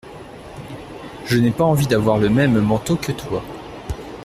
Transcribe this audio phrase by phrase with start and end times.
[1.27, 3.43] Je n’ai pas envie d’avoir le même manteau que toi.